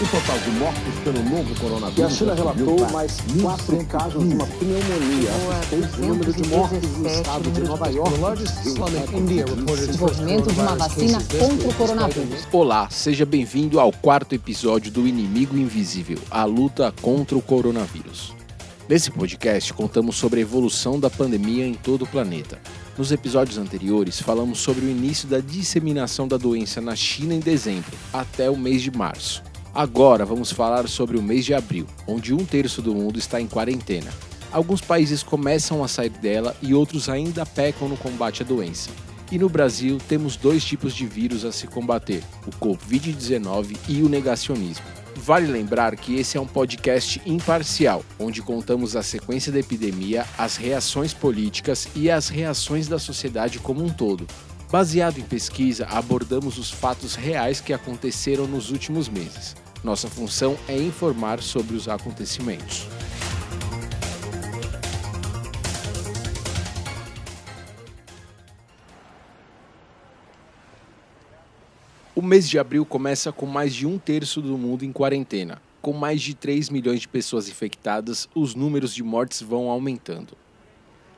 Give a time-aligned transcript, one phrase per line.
[0.00, 1.98] O total de mortes pelo novo coronavírus.
[1.98, 5.30] E a China relatou mais quatro casos de uma pneumonia.
[5.98, 8.14] O número de mortes no estado de Nova York.
[9.76, 12.48] Desenvolvimento de uma vacina contra o coronavírus.
[12.50, 18.32] Olá, seja bem-vindo ao quarto episódio do Inimigo Invisível, a luta contra o coronavírus.
[18.88, 22.58] Nesse podcast, contamos sobre a evolução da pandemia em todo o planeta.
[22.96, 27.92] Nos episódios anteriores, falamos sobre o início da disseminação da doença na China em dezembro,
[28.14, 29.49] até o mês de março.
[29.72, 33.46] Agora vamos falar sobre o mês de abril, onde um terço do mundo está em
[33.46, 34.10] quarentena.
[34.50, 38.90] Alguns países começam a sair dela e outros ainda pecam no combate à doença.
[39.30, 44.08] E no Brasil temos dois tipos de vírus a se combater: o Covid-19 e o
[44.08, 44.84] negacionismo.
[45.14, 50.56] Vale lembrar que esse é um podcast imparcial, onde contamos a sequência da epidemia, as
[50.56, 54.26] reações políticas e as reações da sociedade como um todo,
[54.70, 59.56] Baseado em pesquisa, abordamos os fatos reais que aconteceram nos últimos meses.
[59.82, 62.86] Nossa função é informar sobre os acontecimentos.
[72.14, 75.62] O mês de abril começa com mais de um terço do mundo em quarentena.
[75.80, 80.36] Com mais de 3 milhões de pessoas infectadas, os números de mortes vão aumentando.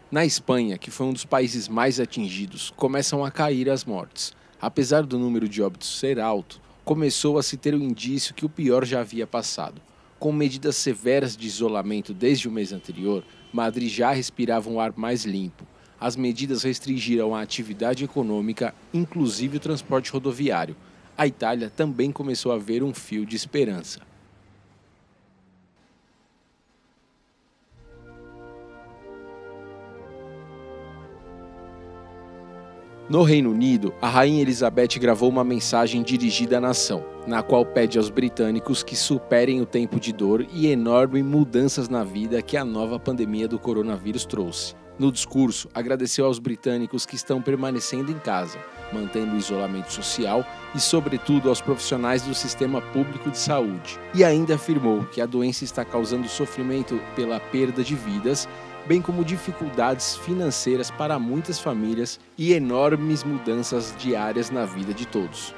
[0.08, 4.32] Na Espanha, que foi um dos países mais atingidos, começam a cair as mortes.
[4.60, 8.48] Apesar do número de óbitos ser alto, começou a se ter o indício que o
[8.48, 9.80] pior já havia passado.
[10.18, 15.24] Com medidas severas de isolamento desde o mês anterior, Madrid já respirava um ar mais
[15.24, 15.66] limpo.
[16.00, 20.76] As medidas restringiram a atividade econômica, inclusive o transporte rodoviário.
[21.16, 24.11] A Itália também começou a ver um fio de esperança.
[33.08, 37.98] No Reino Unido, a Rainha Elizabeth gravou uma mensagem dirigida à nação, na qual pede
[37.98, 42.64] aos britânicos que superem o tempo de dor e enormes mudanças na vida que a
[42.64, 44.76] nova pandemia do coronavírus trouxe.
[44.98, 48.58] No discurso, agradeceu aos britânicos que estão permanecendo em casa,
[48.92, 50.44] mantendo o isolamento social
[50.74, 53.98] e, sobretudo, aos profissionais do sistema público de saúde.
[54.14, 58.48] E ainda afirmou que a doença está causando sofrimento pela perda de vidas
[58.86, 65.54] bem como dificuldades financeiras para muitas famílias e enormes mudanças diárias na vida de todos.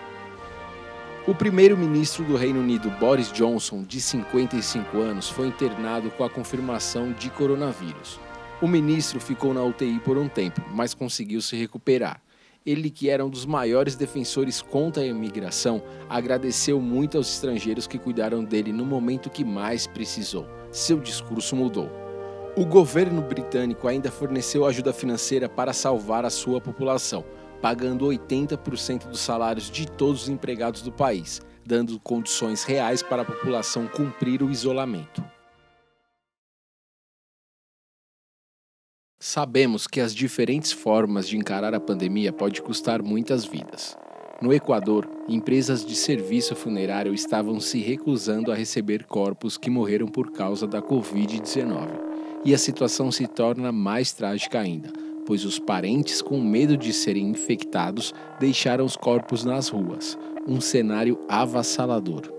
[1.27, 7.13] O primeiro-ministro do Reino Unido, Boris Johnson, de 55 anos, foi internado com a confirmação
[7.13, 8.21] de coronavírus.
[8.61, 12.21] O ministro ficou na UTI por um tempo, mas conseguiu se recuperar.
[12.65, 17.99] Ele, que era um dos maiores defensores contra a imigração, agradeceu muito aos estrangeiros que
[17.99, 20.47] cuidaram dele no momento que mais precisou.
[20.71, 22.04] Seu discurso mudou.
[22.57, 27.25] O governo britânico ainda forneceu ajuda financeira para salvar a sua população,
[27.61, 33.25] pagando 80% dos salários de todos os empregados do país, dando condições reais para a
[33.25, 35.25] população cumprir o isolamento.
[39.19, 43.97] Sabemos que as diferentes formas de encarar a pandemia pode custar muitas vidas.
[44.41, 50.31] No Equador, empresas de serviço funerário estavam se recusando a receber corpos que morreram por
[50.31, 52.14] causa da Covid-19
[52.45, 54.93] e a situação se torna mais trágica ainda,
[55.27, 60.19] pois os parentes, com medo de serem infectados, deixaram os corpos nas ruas.
[60.47, 62.35] Um cenário avassalador.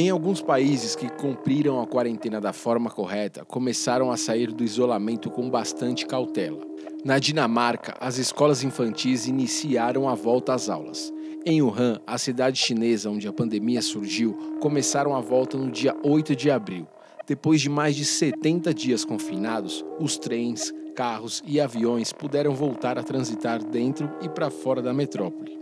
[0.00, 5.28] Em alguns países que cumpriram a quarentena da forma correta, começaram a sair do isolamento
[5.28, 6.64] com bastante cautela.
[7.04, 11.12] Na Dinamarca, as escolas infantis iniciaram a volta às aulas.
[11.44, 16.36] Em Wuhan, a cidade chinesa onde a pandemia surgiu, começaram a volta no dia 8
[16.36, 16.86] de abril.
[17.28, 23.02] Depois de mais de 70 dias confinados, os trens, carros e aviões puderam voltar a
[23.02, 25.58] transitar dentro e para fora da metrópole.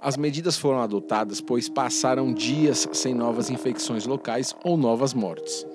[0.00, 5.66] As medidas foram adotadas pois passaram dias sem novas infecções locais ou novas mortes.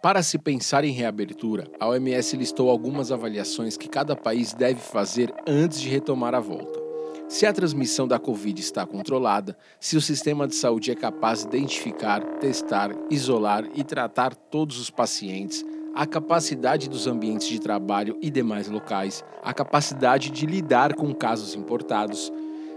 [0.00, 5.34] Para se pensar em reabertura, a OMS listou algumas avaliações que cada país deve fazer
[5.44, 6.85] antes de retomar a volta.
[7.28, 11.56] Se a transmissão da Covid está controlada, se o sistema de saúde é capaz de
[11.56, 18.30] identificar, testar, isolar e tratar todos os pacientes, a capacidade dos ambientes de trabalho e
[18.30, 22.32] demais locais, a capacidade de lidar com casos importados,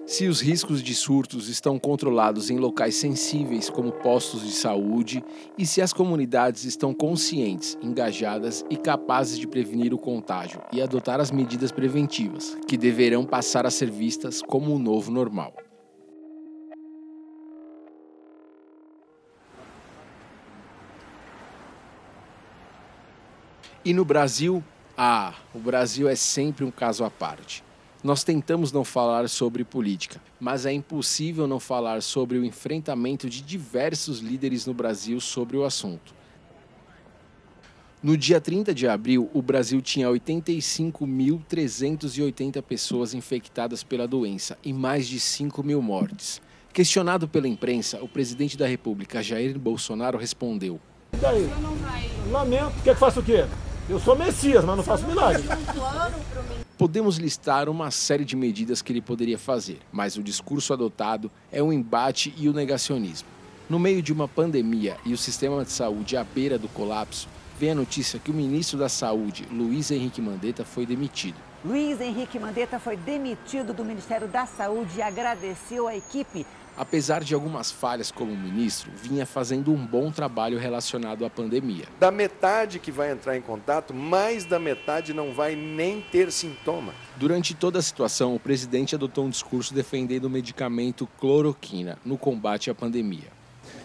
[0.10, 5.24] se os riscos de surtos estão controlados em locais sensíveis como postos de saúde
[5.56, 11.20] e se as comunidades estão conscientes, engajadas e capazes de prevenir o contágio e adotar
[11.20, 15.54] as medidas preventivas, que deverão passar a ser vistas como o novo normal.
[23.86, 24.64] E no Brasil?
[24.98, 27.69] Ah, o Brasil é sempre um caso à parte.
[28.02, 33.42] Nós tentamos não falar sobre política, mas é impossível não falar sobre o enfrentamento de
[33.42, 36.18] diversos líderes no Brasil sobre o assunto.
[38.02, 45.06] No dia 30 de abril, o Brasil tinha 85.380 pessoas infectadas pela doença e mais
[45.06, 46.42] de 5 mil mortes.
[46.72, 50.80] Questionado pela imprensa, o presidente da República, Jair Bolsonaro, respondeu:
[51.12, 51.50] E daí?
[52.32, 52.82] Lamento.
[52.82, 53.46] Quer que faça o quê?
[53.90, 55.44] Eu sou Messias, mas não faço milagre.
[56.80, 61.62] Podemos listar uma série de medidas que ele poderia fazer, mas o discurso adotado é
[61.62, 63.28] o embate e o negacionismo.
[63.70, 67.28] No meio de uma pandemia e o sistema de saúde à beira do colapso,
[67.60, 71.36] vem a notícia que o ministro da Saúde, Luiz Henrique Mandetta, foi demitido.
[71.66, 76.46] Luiz Henrique Mandetta foi demitido do Ministério da Saúde e agradeceu à equipe.
[76.80, 81.84] Apesar de algumas falhas como ministro, vinha fazendo um bom trabalho relacionado à pandemia.
[82.00, 86.94] Da metade que vai entrar em contato, mais da metade não vai nem ter sintoma.
[87.18, 92.70] Durante toda a situação, o presidente adotou um discurso defendendo o medicamento cloroquina no combate
[92.70, 93.38] à pandemia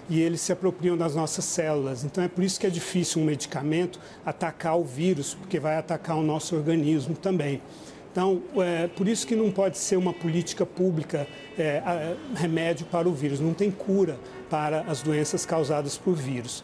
[0.09, 2.05] e eles se apropriam das nossas células.
[2.05, 6.17] Então é por isso que é difícil um medicamento atacar o vírus, porque vai atacar
[6.17, 7.61] o nosso organismo também.
[8.15, 11.27] Então, é por isso que não pode ser uma política pública
[11.59, 11.83] é,
[12.37, 13.41] remédio para o vírus.
[13.41, 16.63] Não tem cura para as doenças causadas por vírus.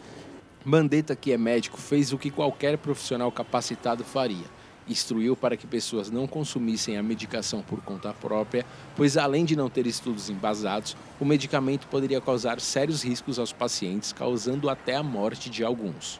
[0.63, 4.45] Mandetta, que é médico, fez o que qualquer profissional capacitado faria
[4.87, 8.65] instruiu para que pessoas não consumissem a medicação por conta própria,
[8.95, 14.11] pois além de não ter estudos embasados, o medicamento poderia causar sérios riscos aos pacientes,
[14.11, 16.19] causando até a morte de alguns.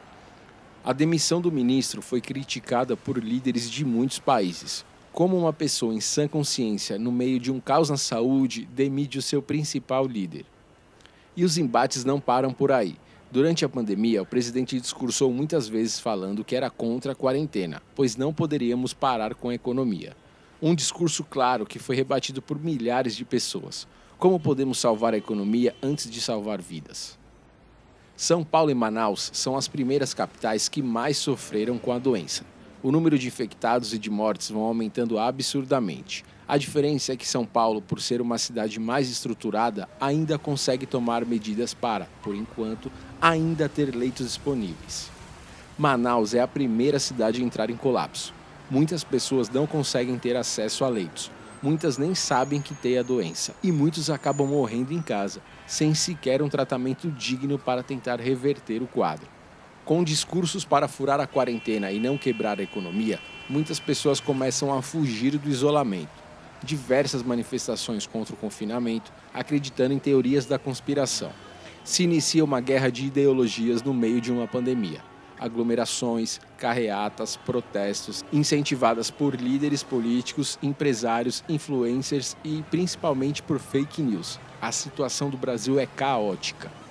[0.84, 4.84] A demissão do ministro foi criticada por líderes de muitos países.
[5.12, 9.22] Como uma pessoa em sã consciência, no meio de um caos na saúde, demite o
[9.22, 10.46] seu principal líder.
[11.36, 12.96] E os embates não param por aí.
[13.30, 18.16] Durante a pandemia, o presidente discursou muitas vezes falando que era contra a quarentena, pois
[18.16, 20.16] não poderíamos parar com a economia.
[20.62, 23.86] Um discurso claro que foi rebatido por milhares de pessoas.
[24.18, 27.18] Como podemos salvar a economia antes de salvar vidas?
[28.16, 32.51] São Paulo e Manaus são as primeiras capitais que mais sofreram com a doença.
[32.82, 36.24] O número de infectados e de mortes vão aumentando absurdamente.
[36.48, 41.24] A diferença é que São Paulo, por ser uma cidade mais estruturada, ainda consegue tomar
[41.24, 42.90] medidas para, por enquanto,
[43.20, 45.08] ainda ter leitos disponíveis.
[45.78, 48.34] Manaus é a primeira cidade a entrar em colapso.
[48.68, 51.30] Muitas pessoas não conseguem ter acesso a leitos.
[51.62, 56.42] Muitas nem sabem que têm a doença e muitos acabam morrendo em casa, sem sequer
[56.42, 59.28] um tratamento digno para tentar reverter o quadro.
[59.84, 63.18] Com discursos para furar a quarentena e não quebrar a economia,
[63.48, 66.22] muitas pessoas começam a fugir do isolamento
[66.62, 71.32] diversas manifestações contra o confinamento, acreditando em teorias da conspiração.
[71.84, 75.00] Se inicia uma guerra de ideologias no meio de uma pandemia.
[75.40, 84.38] Aglomerações, carreatas, protestos, incentivadas por líderes políticos, empresários, influencers e principalmente por fake news.
[84.60, 86.81] A situação do Brasil é caótica.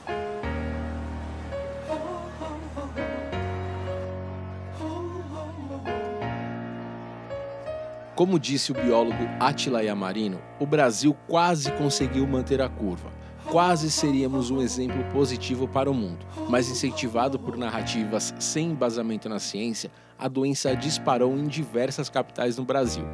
[8.22, 13.12] Como disse o biólogo Attila Yamarino, o Brasil quase conseguiu manter a curva.
[13.50, 19.40] Quase seríamos um exemplo positivo para o mundo, mas incentivado por narrativas sem embasamento na
[19.40, 19.90] ciência,
[20.20, 23.06] a doença disparou em diversas capitais no Brasil.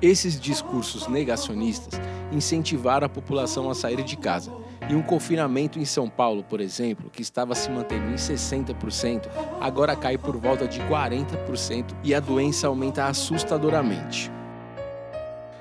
[0.00, 2.00] Esses discursos negacionistas
[2.30, 4.52] incentivaram a população a sair de casa
[4.88, 9.28] e um confinamento em São Paulo, por exemplo, que estava se mantendo em 60%,
[9.60, 14.30] agora cai por volta de 40% e a doença aumenta assustadoramente.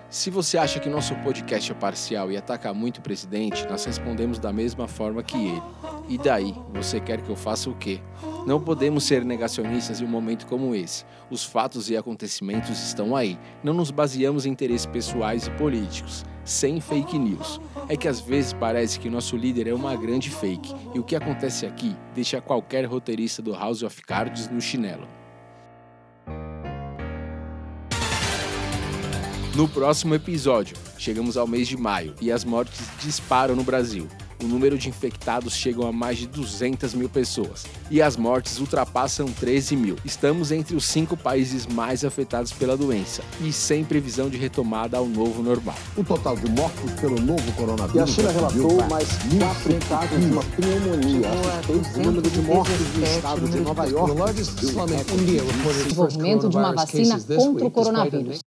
[0.09, 4.39] Se você acha que nosso podcast é parcial e ataca muito o presidente, nós respondemos
[4.39, 5.63] da mesma forma que ele.
[6.07, 6.55] E daí?
[6.73, 7.99] Você quer que eu faça o quê?
[8.47, 11.03] Não podemos ser negacionistas em um momento como esse.
[11.29, 13.37] Os fatos e acontecimentos estão aí.
[13.61, 17.59] Não nos baseamos em interesses pessoais e políticos, sem fake news.
[17.89, 21.17] É que às vezes parece que nosso líder é uma grande fake, e o que
[21.17, 25.05] acontece aqui deixa qualquer roteirista do House of Cards no chinelo.
[29.57, 34.07] No próximo episódio, chegamos ao mês de maio e as mortes disparam no Brasil.
[34.43, 39.27] O número de infectados chegam a mais de 200 mil pessoas e as mortes ultrapassam
[39.27, 39.95] 13 mil.
[40.05, 45.07] Estamos entre os cinco países mais afetados pela doença e sem previsão de retomada ao
[45.07, 45.75] novo normal.
[45.95, 47.95] O total de mortos pelo novo coronavírus.
[47.95, 49.07] E a China relatou mais
[49.39, 51.29] quatro casos de uma pneumonia.
[51.95, 54.13] O número de mortos no estado de Nova York.
[55.87, 58.46] Desenvolvimento de uma vacina contra o coronavírus.